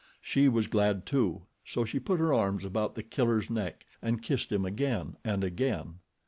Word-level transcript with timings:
She 0.19 0.49
was 0.49 0.67
glad 0.67 1.05
too, 1.05 1.43
so 1.63 1.85
she 1.85 1.99
put 1.99 2.19
her 2.19 2.33
arms 2.33 2.65
about 2.65 2.95
The 2.95 3.03
Killer's 3.03 3.51
neck 3.51 3.85
and 4.01 4.19
kissed 4.23 4.51
him 4.51 4.65
again 4.65 5.15
and 5.23 5.43
again. 5.43 5.99